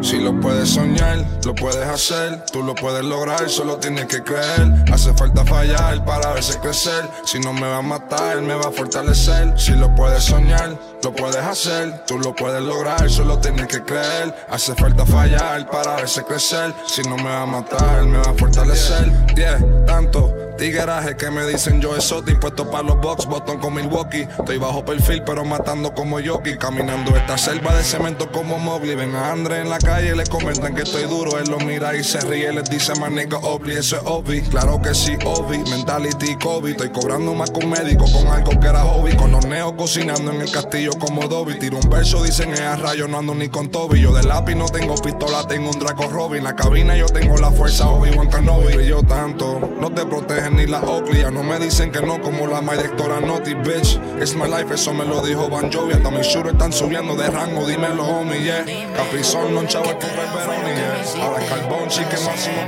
Si 0.00 0.18
lo 0.20 0.40
puedes 0.40 0.70
soñar, 0.70 1.24
lo 1.44 1.54
puedes 1.54 1.84
hacer, 1.86 2.44
tú 2.52 2.62
lo 2.62 2.76
puedes 2.76 3.04
lograr, 3.04 3.50
solo 3.50 3.78
tienes 3.78 4.06
que 4.06 4.22
creer. 4.22 4.84
Hace 4.92 5.12
falta 5.14 5.44
fallar 5.44 6.04
para 6.04 6.32
verse 6.32 6.58
crecer. 6.60 7.08
Si 7.24 7.40
no 7.40 7.52
me 7.52 7.66
va 7.66 7.78
a 7.78 7.82
matar, 7.82 8.40
me 8.40 8.54
va 8.54 8.68
a 8.68 8.72
fortalecer. 8.72 9.58
Si 9.58 9.72
lo 9.72 9.92
puedes 9.96 10.22
soñar, 10.22 10.78
lo 11.02 11.12
puedes 11.12 11.36
hacer, 11.36 12.04
tú 12.06 12.18
lo 12.20 12.34
puedes 12.36 12.62
lograr, 12.62 13.10
solo 13.10 13.38
tienes 13.38 13.66
que 13.66 13.82
creer. 13.82 14.32
Hace 14.48 14.76
falta 14.76 15.04
fallar 15.04 15.68
para 15.68 15.96
verse 15.96 16.22
crecer. 16.22 16.72
Si 16.86 17.02
no 17.02 17.16
me 17.16 17.24
va 17.24 17.42
a 17.42 17.46
matar, 17.46 18.04
me 18.04 18.18
va 18.18 18.30
a 18.30 18.34
fortalecer. 18.34 19.10
Yeah, 19.34 19.58
tanto. 19.86 20.47
Tigueraje 20.58 21.16
que 21.16 21.30
me 21.30 21.46
dicen 21.46 21.80
yo 21.80 21.94
exotic, 21.94 22.34
impuesto 22.34 22.68
para 22.68 22.82
los 22.82 23.00
box, 23.00 23.26
botón 23.26 23.60
con 23.60 23.74
Milwaukee. 23.74 24.22
Estoy 24.22 24.58
bajo 24.58 24.84
perfil, 24.84 25.22
pero 25.24 25.44
matando 25.44 25.94
como 25.94 26.18
Yoki. 26.18 26.56
Caminando 26.58 27.16
esta 27.16 27.38
selva 27.38 27.76
de 27.76 27.84
cemento 27.84 28.30
como 28.32 28.58
Mowgli. 28.58 28.96
Ven 28.96 29.14
a 29.14 29.30
Andre 29.30 29.60
en 29.60 29.70
la 29.70 29.78
calle, 29.78 30.16
le 30.16 30.24
comentan 30.26 30.74
que 30.74 30.82
estoy 30.82 31.04
duro. 31.04 31.38
Él 31.38 31.48
lo 31.48 31.58
mira 31.60 31.96
y 31.96 32.02
se 32.02 32.20
ríe, 32.22 32.52
les 32.52 32.68
dice 32.68 32.92
más 32.96 33.12
nigga 33.12 33.38
Obli, 33.38 33.76
eso 33.76 33.96
es 33.96 34.02
Obi. 34.04 34.42
Claro 34.42 34.82
que 34.82 34.94
sí, 34.94 35.16
Obi, 35.24 35.58
mentality 35.70 36.34
Kobe. 36.36 36.72
Estoy 36.72 36.88
cobrando 36.88 37.34
más 37.34 37.50
un 37.50 37.70
médico 37.70 38.04
con 38.12 38.26
algo 38.26 38.50
que 38.58 38.66
era 38.66 38.80
hobby. 38.80 39.14
Con 39.14 39.30
los 39.30 39.46
neos 39.46 39.74
cocinando 39.76 40.32
en 40.32 40.40
el 40.40 40.50
castillo 40.50 40.90
como 40.98 41.28
Dobby. 41.28 41.60
Tiro 41.60 41.78
un 41.78 41.88
verso, 41.88 42.24
dicen 42.24 42.52
es 42.52 42.60
a 42.60 42.74
rayo, 42.74 43.06
no 43.06 43.18
ando 43.18 43.34
ni 43.36 43.48
con 43.48 43.70
Toby. 43.70 44.00
Yo 44.00 44.12
de 44.12 44.24
lápiz 44.24 44.56
no 44.56 44.66
tengo 44.66 44.96
pistola, 44.96 45.46
tengo 45.46 45.70
un 45.70 45.78
Draco 45.78 46.08
Robin. 46.08 46.38
En 46.38 46.44
la 46.44 46.56
cabina 46.56 46.96
yo 46.96 47.06
tengo 47.06 47.36
la 47.36 47.52
fuerza 47.52 47.88
Obi-Wan 47.88 48.28
Kenobi. 48.28 48.82
Y 48.82 48.86
yo 48.88 49.04
tanto, 49.04 49.60
no 49.80 49.90
te 49.90 50.04
ni 50.50 50.66
la 50.66 50.80
Oakley. 50.80 51.20
Ya 51.22 51.30
no 51.30 51.42
me 51.42 51.58
dicen 51.58 51.90
que 51.90 52.00
no, 52.00 52.20
como 52.20 52.46
la 52.46 52.60
directora 52.60 53.20
Naughty, 53.20 53.54
bitch. 53.54 54.00
It's 54.20 54.34
my 54.34 54.46
life, 54.46 54.72
eso 54.72 54.92
me 54.92 55.04
lo 55.04 55.20
dijo 55.22 55.48
Van 55.48 55.70
Jovi. 55.72 55.94
Hasta 55.94 56.10
mis 56.10 56.26
shooters 56.26 56.54
están 56.54 56.72
subiendo 56.72 57.14
de 57.16 57.28
rango, 57.30 57.66
dímelo, 57.66 58.04
homie, 58.04 58.42
yeah. 58.42 58.64
Caprizón, 58.96 59.54
non 59.54 59.66
chavo, 59.66 59.90
el 59.90 59.96
pepperoni, 59.96 60.72
yeah. 60.74 61.24
Ahora 61.24 61.44
carbón, 61.46 61.90
sí 61.90 62.02
que 62.04 62.18
máximo 62.24 62.58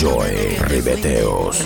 Joey 0.00 0.56
Ribeteos. 0.68 1.62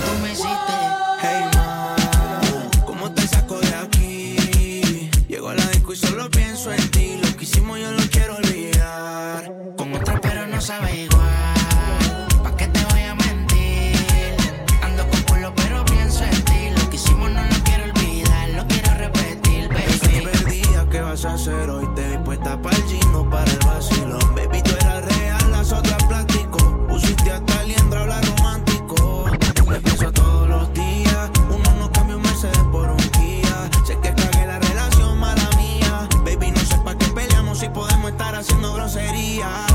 Perdida, 21.16 21.22
¿qué 21.22 21.22
vas 21.22 21.24
a 21.24 21.34
hacer 21.34 21.70
hoy? 21.70 21.86
Te 21.94 22.08
vi 22.08 22.18
puesta 22.18 22.60
para 22.60 22.76
el 22.76 22.84
gino, 22.84 23.28
para 23.30 23.50
el 23.50 23.58
vacilón. 23.66 24.34
Baby, 24.34 24.62
tú 24.62 24.70
eras 24.80 25.04
real, 25.04 25.50
las 25.50 25.72
otras 25.72 26.02
plástico. 26.04 26.86
Pusiste 26.88 27.30
hasta 27.30 27.62
liendra, 27.64 28.02
hablar 28.02 28.24
romántico. 28.26 29.24
Me 29.68 29.80
pienso 29.80 30.12
todos 30.12 30.48
los 30.48 30.72
días. 30.74 31.30
Uno 31.48 31.74
no 31.78 31.90
cambia 31.92 32.16
un 32.16 32.22
Mercedes 32.22 32.58
por 32.70 32.90
un 32.90 32.96
Kia. 32.96 33.70
Sé 33.84 33.98
que 34.00 34.14
cagué 34.14 34.46
la 34.46 34.58
relación, 34.58 35.18
mala 35.18 35.48
mía. 35.56 36.08
Baby, 36.24 36.50
no 36.52 36.60
sé 36.60 36.76
para 36.84 36.98
qué 36.98 37.06
peleamos 37.06 37.58
si 37.58 37.68
podemos 37.68 38.10
estar 38.10 38.34
haciendo 38.34 38.74
groserías. 38.74 39.65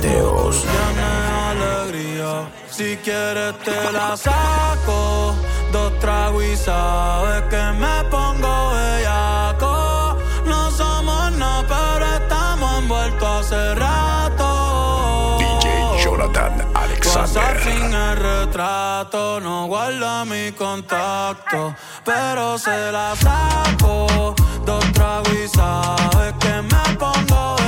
Tiene 0.00 1.08
alegría. 1.50 2.48
Si 2.70 2.96
quieres 2.98 3.58
te 3.64 3.92
la 3.92 4.16
saco. 4.16 5.34
Dos 5.72 5.98
tragos 5.98 6.44
y 6.44 6.56
sabes 6.56 7.42
que 7.50 7.62
me 7.78 8.04
pongo 8.10 8.72
bellaco. 8.72 10.16
No 10.46 10.70
somos 10.70 11.32
nada, 11.32 11.64
pero 11.68 12.06
estamos 12.14 12.78
envueltos 12.78 13.28
hace 13.28 13.74
rato. 13.74 15.36
DJ 15.38 16.04
Jonathan 16.04 16.52
WhatsApp 16.52 16.76
Alexander. 16.76 17.62
sin 17.62 17.94
el 17.94 18.16
retrato, 18.16 19.40
no 19.40 19.66
guarda 19.66 20.24
mi 20.24 20.52
contacto, 20.52 21.74
pero 22.04 22.58
se 22.58 22.92
la 22.92 23.14
saco. 23.16 24.34
Dos 24.64 24.92
tragos 24.92 25.32
y 25.32 25.48
sabes 25.48 26.34
que 26.40 26.62
me 26.62 26.96
pongo 26.96 27.56
bellaco. 27.56 27.67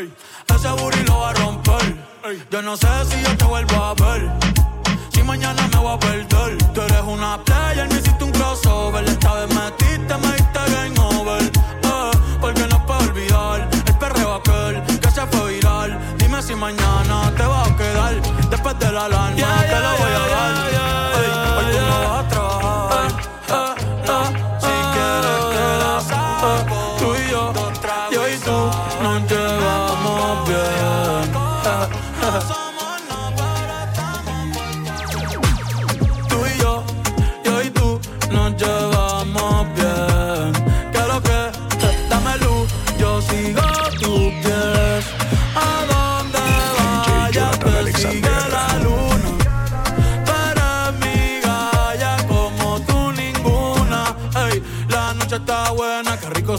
Ey, 0.00 0.10
ese 0.54 0.68
booty 0.68 1.02
lo 1.04 1.18
va 1.18 1.28
a 1.28 1.34
romper. 1.34 2.06
Ey, 2.24 2.42
yo 2.50 2.62
no 2.62 2.74
sé 2.74 2.88
si 3.04 3.22
yo 3.22 3.36
te 3.36 3.44
vuelvo 3.44 3.76
a 3.84 3.92
ver. 3.92 4.30
Si 5.12 5.22
mañana 5.22 5.68
me 5.68 5.76
voy 5.76 5.92
a 5.92 5.98
perder. 5.98 6.56
Tú 6.72 6.80
eres 6.80 7.02
una 7.02 7.36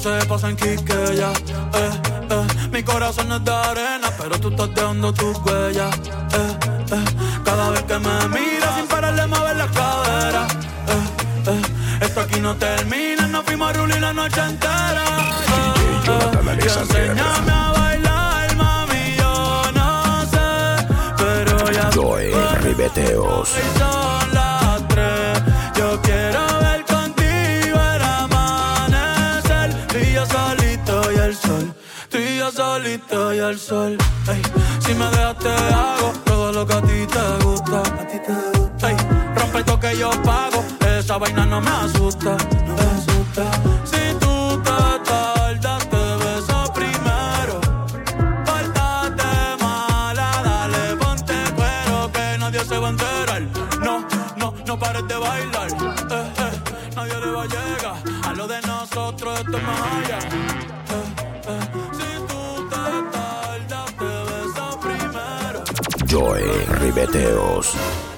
se 0.02 0.26
pasa 0.26 0.49
en 0.49 0.56
Quiqueya. 0.56 1.32
Eh, 1.74 1.91
eh, 2.30 2.47
mi 2.72 2.82
corazón 2.84 3.32
es 3.32 3.43
de 3.45 3.52
arena, 3.52 4.10
pero 4.18 4.39
tú 4.39 4.49
estás 4.49 4.74
dejando 4.74 5.14
tus 5.14 5.38
huellas. 5.45 5.95
Eh, 5.95 6.58
eh, 6.91 7.06
cada 7.45 7.70
vez 7.70 7.84
que 7.84 7.99
me 7.99 8.28
miras 8.30 8.76
sin 8.76 8.88
parar 8.88 9.16
de 9.16 9.28
mover 9.28 9.56
la 9.58 9.68
cadera. 9.68 10.47
Eh, 10.88 11.52
eh, 11.52 12.06
esto 12.06 12.22
aquí 12.22 12.39
no 12.39 12.56
termina, 12.56 13.28
nos 13.28 13.45
fuimos 13.45 13.70
a 13.70 13.74
rulir 13.74 14.02
la 14.02 14.14
noche 14.14 14.41
entera. 14.41 15.04
Eh, 15.47 16.08
eh, 16.08 16.60
y 16.60 16.80
enséñame 16.80 17.52
a 17.52 17.72
bailar, 17.72 18.56
mami, 18.56 19.16
yo 19.18 19.72
no 19.76 20.22
sé, 20.32 20.88
pero 21.18 21.72
ya 21.72 21.89
Joey 21.93 22.34
Ribeteos. 22.64 23.49
Si 33.54 34.93
me 34.93 35.06
dejas 35.08 35.38
te 35.39 35.49
hago 35.49 36.14
todo 36.24 36.54
lo 36.54 36.66
que 36.66 36.74
a 36.74 36.82
ti 36.82 37.06
te 37.06 37.43
gusta. 37.43 37.82
A 37.82 38.08
ti 38.08 38.18
te 38.26 38.58
gusta. 38.58 38.88
Rompe 39.36 39.60
esto 39.60 39.78
que 39.78 39.97
yo 39.97 40.10
pago, 40.24 40.64
esa 40.80 41.18
vaina 41.18 41.45
no 41.45 41.60
me 41.60 41.70
asusta. 41.70 42.38
No 42.66 42.76
asusta. 42.76 43.52
Si 43.84 44.14
tú 44.22 44.58
te 44.64 44.72
tardas 45.04 45.89
te 45.89 45.97
beso 46.24 46.72
primero. 46.74 47.60
Pártate 48.45 49.62
mala, 49.62 50.32
dale 50.45 50.95
ponte 50.95 51.34
cuero 51.58 52.10
que 52.14 52.38
nadie 52.39 52.64
se 52.64 52.78
va 52.78 52.88
a 52.88 52.91
enterar. 52.91 53.41
No, 53.84 54.08
no, 54.38 54.54
no 54.66 54.80
pares 54.80 55.06
de 55.10 55.16
bailar. 55.16 55.68
Eh, 55.70 56.34
eh, 56.38 56.91
nadie 56.95 57.20
le 57.20 57.32
va 57.32 57.43
a 57.43 57.47
llegar 57.47 57.95
a 58.30 58.34
lo 58.34 58.47
de 58.47 58.62
nosotros 58.62 59.39
esto 59.41 59.58
es 59.58 59.64
más 59.64 59.82
allá. 59.82 60.51
Joy 66.12 66.43
Ribeteos. 66.82 68.11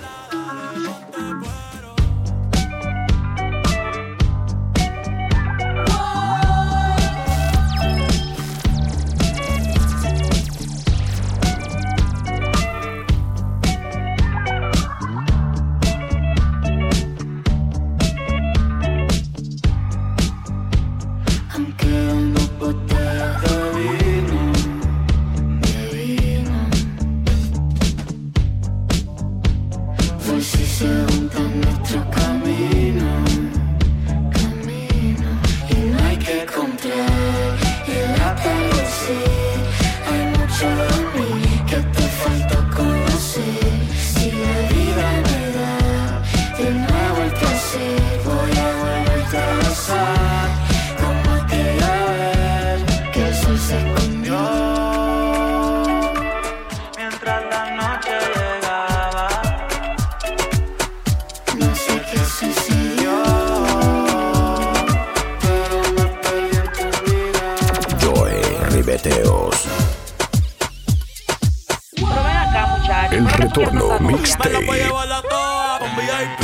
Nocturno 73.56 74.00
Mixtape. 74.00 74.66
Con 74.66 75.96
VIP, 75.96 76.42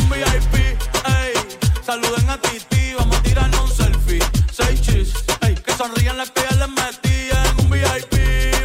un 0.00 0.08
VIP, 0.08 0.54
ey. 1.04 1.34
Saluden 1.84 2.30
a 2.30 2.40
Titi, 2.40 2.94
vamos 2.94 3.18
a 3.18 3.22
tirarnos 3.22 3.60
un 3.60 3.76
selfie. 3.76 4.20
Seis 4.50 4.80
chis, 4.80 5.12
ey. 5.42 5.54
Que 5.54 5.72
sonrían 5.72 6.16
las 6.16 6.30
que 6.30 6.40
ya 6.48 6.56
les 6.56 6.68
metían. 6.70 7.60
Un 7.60 7.68
VIP, 7.68 8.14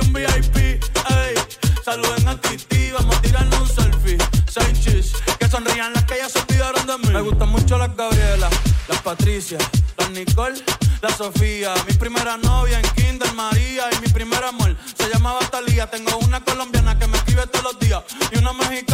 un 0.03 0.13
VIP, 0.13 0.55
ey. 0.55 1.35
Saluden 1.83 2.29
a 2.29 2.39
Titi, 2.39 2.91
vamos 2.91 3.17
a 3.17 3.21
tirarnos 3.21 3.59
un 3.59 3.67
selfie. 3.67 4.17
Seis 4.49 4.79
chis, 4.79 5.11
que 5.37 5.49
sonrían 5.49 5.91
las 5.91 6.05
que 6.05 6.15
ya 6.17 6.29
se 6.29 6.39
olvidaron 6.39 6.87
de 6.87 6.97
mí. 6.97 7.13
Me 7.13 7.21
gustan 7.21 7.49
mucho 7.49 7.77
las 7.77 7.93
Gabriela, 7.97 8.49
las 8.87 9.01
Patricia, 9.01 9.57
las 9.97 10.09
Nicole, 10.11 10.63
las 11.01 11.17
Sofía. 11.17 11.73
Mi 11.85 11.93
primera 11.95 12.37
novia 12.37 12.79
en 12.79 12.87
Kinder 12.95 13.33
María 13.33 13.89
y 13.91 13.99
mi 13.99 14.07
primer 14.07 14.41
amor 14.45 14.77
se 14.97 15.09
llamaba 15.09 15.39
Talía. 15.51 15.87
Tengo 15.87 16.17
una 16.19 16.39
colombiana 16.41 16.80
y 18.31 18.37
una 18.37 18.53
mexicana 18.53 18.90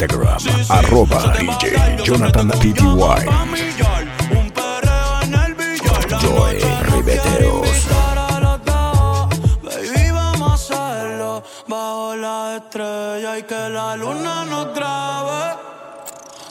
Instagram, 0.00 0.40
sí, 0.40 0.48
sí, 0.48 0.72
arroba 0.72 1.34
DJ 1.38 2.04
Jonathan 2.04 2.48
Pty. 2.48 2.72
Joy 6.20 6.58
Ribeteos. 6.90 7.86
Baby, 9.62 10.10
vamos 10.10 10.50
a 10.50 10.54
hacerlo 10.54 11.42
bajo 11.68 12.16
la 12.16 12.56
estrella 12.56 13.38
y 13.38 13.42
que 13.42 13.68
la 13.68 13.96
luna 13.96 14.46
nos 14.46 14.72
trabe. 14.72 15.56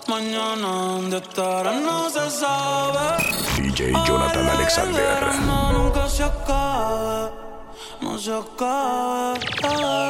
Mañana 0.08 0.68
donde 0.68 1.18
estará 1.18 1.72
no 1.72 2.08
se 2.12 2.30
sabe. 2.30 3.18
DJ 3.58 3.94
Jonathan 4.06 4.48
Alexander. 4.48 5.24
Nunca 5.74 6.08
se 6.08 6.24
acabe, 6.24 7.32
no 8.02 8.16
se 8.20 8.32
acabe. 8.32 10.09